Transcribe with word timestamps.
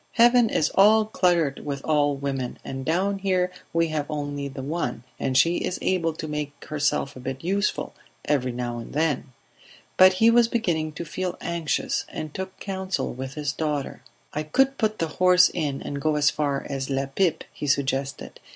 Heaven 0.13 0.49
is 0.49 0.71
all 0.73 1.05
cluttered 1.05 1.63
with 1.63 1.79
old 1.87 2.23
women, 2.23 2.57
and 2.65 2.83
down 2.83 3.19
here 3.19 3.51
we 3.71 3.89
have 3.89 4.07
only 4.09 4.47
the 4.47 4.63
one, 4.63 5.03
and 5.19 5.37
she 5.37 5.57
is 5.57 5.77
able 5.79 6.13
to 6.13 6.27
make 6.27 6.65
herself 6.65 7.15
a 7.15 7.19
bit 7.19 7.43
useful, 7.43 7.93
every 8.25 8.51
now 8.51 8.79
and 8.79 8.93
then..." 8.93 9.25
But 9.97 10.13
he 10.13 10.31
was 10.31 10.47
beginning 10.47 10.93
to 10.93 11.05
feel 11.05 11.37
anxious, 11.39 12.05
and 12.09 12.33
took 12.33 12.59
counsel 12.59 13.13
with 13.13 13.35
his 13.35 13.53
daughter. 13.53 14.01
"I 14.33 14.41
could 14.41 14.79
put 14.79 14.97
the 14.97 15.07
horse 15.21 15.51
in 15.53 15.83
and 15.83 16.01
go 16.01 16.15
as 16.15 16.31
far 16.31 16.65
as 16.67 16.89
La 16.89 17.05
Pipe," 17.05 17.43
he 17.53 17.67
suggested. 17.67 18.39